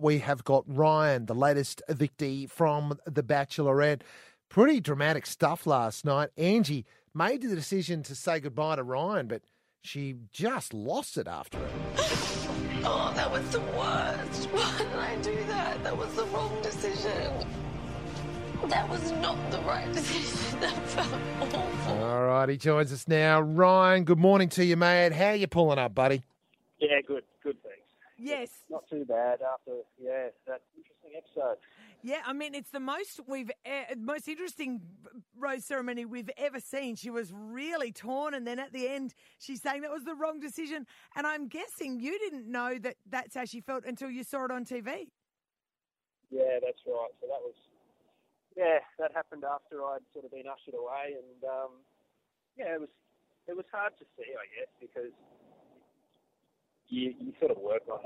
[0.00, 4.02] we have got Ryan, the latest evictee from The Bachelorette.
[4.48, 6.30] Pretty dramatic stuff last night.
[6.36, 6.84] Angie
[7.14, 9.42] made the decision to say goodbye to Ryan, but
[9.82, 11.70] she just lost it after it.
[12.82, 14.46] Oh, that was the worst.
[14.46, 15.84] Why did I do that?
[15.84, 17.46] That was the wrong decision.
[18.68, 20.38] That was not the right decision.
[20.60, 21.92] That felt awful.
[22.02, 23.40] All right, he joins us now.
[23.42, 25.12] Ryan, good morning to you, mate.
[25.12, 26.22] How you pulling up, buddy?
[26.78, 27.69] Yeah, good, good, thanks.
[28.20, 28.50] Yes.
[28.68, 31.56] Not too bad after, yeah, that interesting episode.
[32.02, 34.82] Yeah, I mean, it's the most we've, e- most interesting
[35.38, 36.96] rose ceremony we've ever seen.
[36.96, 40.38] She was really torn, and then at the end, she's saying that was the wrong
[40.38, 40.86] decision.
[41.16, 44.50] And I'm guessing you didn't know that that's how she felt until you saw it
[44.50, 45.08] on TV.
[46.30, 47.10] Yeah, that's right.
[47.20, 47.54] So that was,
[48.54, 51.70] yeah, that happened after I'd sort of been ushered away, and um,
[52.58, 52.90] yeah, it was,
[53.48, 55.12] it was hard to see, I guess, because
[56.90, 58.00] you you sort of work on,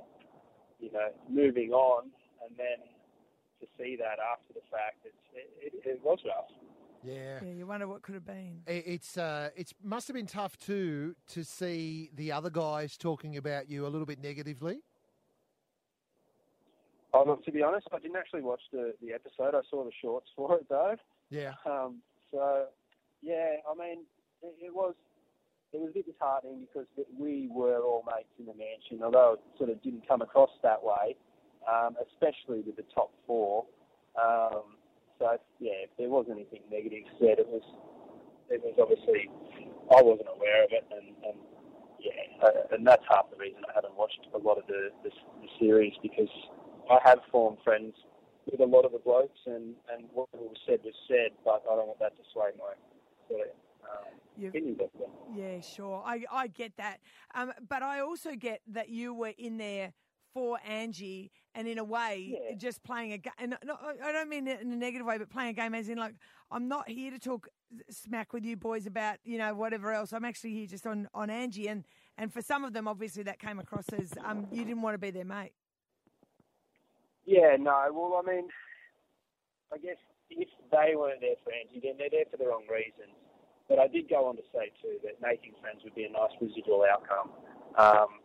[0.80, 2.10] you know, moving on,
[2.46, 2.78] and then
[3.60, 6.44] to see that after the fact, it's, it, it, it was rough.
[7.02, 7.38] Yeah.
[7.42, 8.62] Yeah, you wonder what could have been.
[8.66, 13.36] I- It's uh, it's must have been tough too to see the other guys talking
[13.36, 14.80] about you a little bit negatively.
[17.12, 19.54] Oh, look, to be honest, I didn't actually watch the, the episode.
[19.54, 20.96] I saw the shorts for it though.
[21.30, 21.52] Yeah.
[21.64, 21.98] Um,
[22.32, 22.64] so,
[23.22, 24.00] yeah, I mean,
[24.42, 24.94] it, it was
[25.74, 26.86] it was a bit disheartening because
[27.18, 30.78] we were all mates in the mansion, although it sort of didn't come across that
[30.78, 31.16] way,
[31.66, 33.66] um, especially with the top four.
[34.14, 34.78] Um,
[35.18, 37.62] so, yeah, if there was anything negative said, it was
[38.50, 39.26] it was obviously
[39.90, 41.38] I wasn't aware of it, and, and
[41.98, 45.10] yeah, uh, and that's half the reason I haven't watched a lot of the, the,
[45.10, 46.30] the series because
[46.90, 47.94] I have formed friends
[48.46, 51.74] with a lot of the blokes, and and what was said was said, but I
[51.74, 52.78] don't want that to sway my
[53.26, 53.48] sort
[54.36, 55.10] You- opinions of them.
[55.36, 56.02] Yeah, sure.
[56.04, 57.00] I, I get that.
[57.34, 59.92] Um, but I also get that you were in there
[60.32, 62.56] for Angie and in a way Yeah.
[62.56, 63.32] just playing a game.
[63.38, 63.56] And
[64.02, 66.14] I don't mean it in a negative way, but playing a game as in like,
[66.50, 67.48] I'm not here to talk
[67.90, 70.12] smack with you boys about, you know, whatever else.
[70.12, 71.68] I'm actually here just on, on Angie.
[71.68, 71.84] And,
[72.18, 74.98] and for some of them, obviously that came across as um, you didn't want to
[74.98, 75.52] be their mate.
[77.24, 77.86] Yeah, no.
[77.92, 78.48] Well, I mean,
[79.72, 79.96] I guess
[80.30, 83.16] if they weren't there for Angie, then they're there for the wrong reasons.
[83.68, 86.32] But I did go on to say too that making friends would be a nice
[86.40, 87.30] residual outcome,
[87.78, 88.20] um,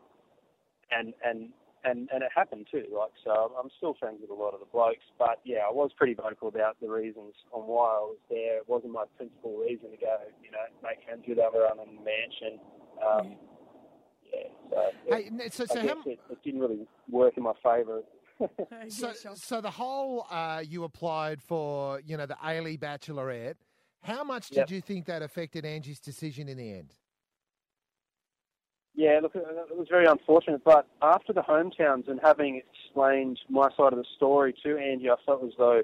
[0.92, 1.50] and and
[1.86, 2.84] and and it happened too.
[2.92, 5.06] Like so, I'm still friends with a lot of the blokes.
[5.18, 8.58] But yeah, I was pretty vocal about the reasons on why I was there.
[8.58, 12.04] It wasn't my principal reason to go, you know, make friends with everyone in the
[12.04, 12.60] mansion.
[13.00, 13.38] Um,
[14.28, 18.02] yeah, so it, Hey, so, so how, it, it didn't really work in my favour.
[18.88, 23.56] So, so the whole uh, you applied for, you know, the Ali Bachelorette.
[24.04, 24.72] How much did Yep.
[24.72, 26.96] you think that affected Angie's decision in the end?
[28.96, 33.70] Yeah, look, it it was very unfortunate, but after the hometowns and having explained my
[33.78, 35.84] side of the story to Angie, I felt as though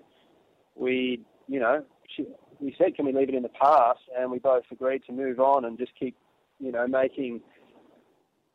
[0.76, 2.26] we, you know, she,
[2.60, 4.00] we said, can we leave it in the past?
[4.18, 6.16] And we both agreed to move on and just keep,
[6.60, 7.42] you know, making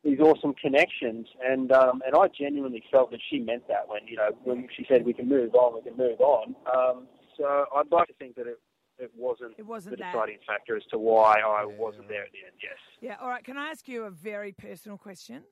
[0.05, 1.27] these awesome connections.
[1.43, 4.85] And um, and I genuinely felt that she meant that when, you know, when she
[4.89, 6.55] said we can move on, we can move on.
[6.67, 7.07] Um,
[7.37, 8.59] so I'd like to think that it,
[9.01, 10.13] it wasn't, It wasn't the that.
[10.13, 12.57] deciding factor as to why I Yeah, wasn't there at the end.
[12.63, 12.77] Yes.
[13.01, 13.17] Yeah.
[13.21, 13.43] All right.
[13.43, 15.43] Can I ask you a very personal question?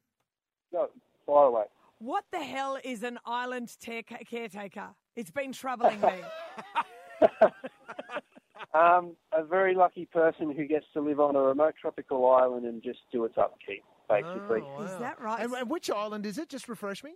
[0.73, 0.89] No,
[1.27, 1.65] fire away.
[1.99, 4.91] What the hell is an island te- caretaker?
[5.17, 6.21] It's been troubling me.
[8.75, 12.83] Um, a very lucky person who gets to live on a remote tropical island and
[12.83, 14.61] just do its upkeep, basically.
[14.63, 15.43] Oh, Is that right?
[15.43, 16.49] And, and which island is it?
[16.51, 17.15] Just refresh me.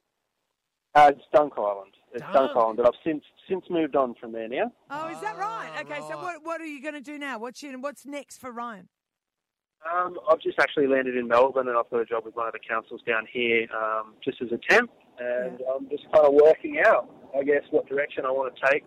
[0.95, 1.93] Uh, it's Dunk Island.
[2.13, 2.35] It's Dunk.
[2.35, 4.73] Dunk Island, but I've since since moved on from there now.
[4.91, 5.71] Oh, is that right?
[5.75, 7.39] Ah, Okay, so what what are you going to do now?
[7.39, 8.89] What's your, what's next for Ryan?
[9.91, 12.53] Um, I've just actually landed in Melbourne, and I've got a job with one of
[12.53, 16.81] the councils down here, um, just as a temp, and I'm just kind of working
[16.87, 18.85] out, I guess, what direction I want to take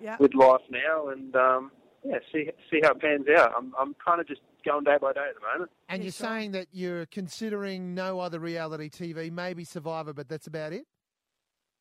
[0.00, 0.16] Yeah.
[0.18, 1.70] with life now, and um,
[2.04, 3.52] yeah, see see how it pans out.
[3.56, 5.70] I'm I'm kind of just going day by day at the moment.
[5.88, 6.26] And Yeah, you're sure.
[6.28, 10.86] saying that you're considering no other reality TV, maybe Survivor, but that's about it?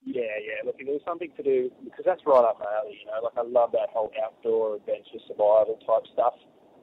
[0.03, 0.65] Yeah, yeah.
[0.65, 3.21] Look, if there was something to do, because that's right up my alley, you know.
[3.23, 6.33] Like, I love that whole outdoor adventure survival type stuff.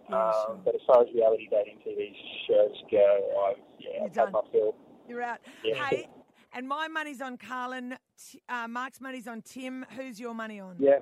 [0.09, 0.61] Yeah, um.
[0.65, 2.13] But as far as reality dating TV
[2.47, 4.33] shows go, I've, yeah, You're I've had done.
[4.33, 4.75] my fill.
[5.09, 5.39] You're out.
[5.65, 5.85] Yeah.
[5.87, 6.09] Hey,
[6.55, 7.97] and my money's on Carlin.
[8.49, 9.85] Uh, Mark's money's on Tim.
[9.97, 10.77] Who's your money on?
[10.79, 10.99] Yeah.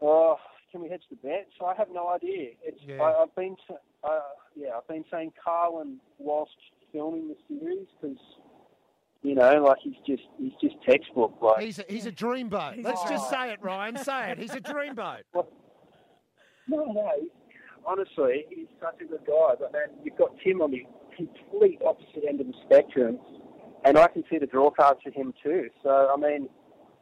[0.00, 0.36] Oh,
[0.70, 1.50] can we hedge the bets?
[1.64, 2.50] I have no idea.
[2.62, 3.02] It's Yeah.
[3.02, 3.56] I, I've been
[4.04, 4.20] uh,
[4.54, 6.52] yeah I've been saying Carlin whilst
[6.92, 8.16] filming the series because
[9.22, 12.74] you know like he's just he's just textbook like He's a, he's a dreamboat.
[12.74, 13.96] He's Let's a just say it, Ryan.
[13.96, 14.38] Say it.
[14.38, 15.22] He's a dreamboat.
[16.70, 17.10] No, no.
[17.86, 19.54] Honestly, he's such a good guy.
[19.58, 20.84] But man, you've got Tim on the
[21.16, 23.18] complete opposite end of the spectrum,
[23.86, 25.70] and I can see the draw cards for him too.
[25.82, 26.46] So I mean,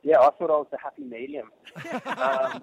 [0.04, 1.50] yeah, I thought I was the happy medium.
[2.16, 2.62] um,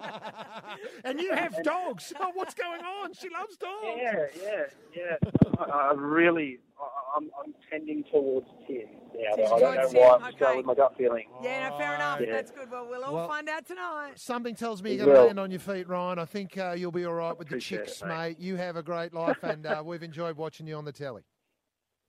[1.04, 2.10] and you have dogs.
[2.18, 3.12] Oh, what's going on?
[3.12, 3.98] She loves dogs.
[3.98, 4.62] yeah, yeah,
[4.96, 5.30] yeah.
[5.58, 9.36] I, I really, I, I'm, I'm tending towards Tim now.
[9.36, 10.08] Tending I don't know towards why.
[10.16, 11.26] I'm just going with my gut feeling.
[11.42, 12.20] Yeah, no, fair enough.
[12.20, 12.32] Yeah.
[12.32, 12.70] That's good.
[12.70, 14.12] Well, we'll all Well- find out tonight.
[14.16, 16.18] Something tells me you're going to land on your feet, Ryan.
[16.18, 18.08] I think uh, you'll be all right with the Appreciate it, chicks, mate.
[18.08, 18.40] mate.
[18.40, 21.22] You have a great life, and uh, we've enjoyed watching you on the telly.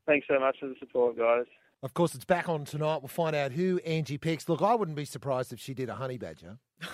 [0.08, 1.46] Thanks so much for the support, guys.
[1.84, 2.98] Of course, it's back on tonight.
[3.02, 4.50] We'll find out who Angie picks.
[4.50, 6.58] Look, I wouldn't be surprised if she did a honey badger.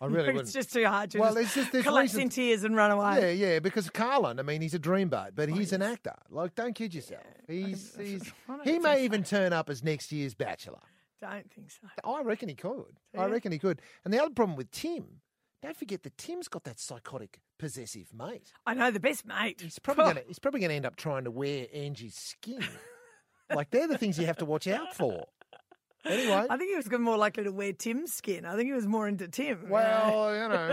[0.00, 0.40] I really wouldn't.
[0.42, 3.34] it's just too hard to Well, just it's just collapse in tears and run away.
[3.36, 6.14] Yeah, yeah, because Carlin, I mean, he's a dreamboat, but he's an actor.
[6.30, 7.22] Like, don't kid yourself.
[7.48, 8.32] He's, he's
[8.64, 10.80] he may even turn up as next year's Bachelor.
[11.20, 11.88] Don't think so.
[12.04, 12.98] I reckon he could.
[13.16, 13.80] I reckon he could.
[14.04, 15.20] And the other problem with Tim,
[15.62, 18.52] don't forget that Tim's got that psychotic, possessive mate.
[18.66, 19.60] I know the best mate.
[19.62, 22.62] He's probably gonna he's probably gonna end up trying to wear Angie's skin.
[23.54, 25.24] like they're the things you have to watch out for.
[26.04, 28.44] Anyway, I think he was more likely to wear Tim's skin.
[28.44, 29.68] I think he was more into Tim.
[29.68, 30.68] well, you know.